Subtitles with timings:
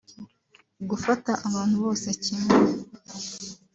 [0.89, 2.55] gufata abantu bose kimwe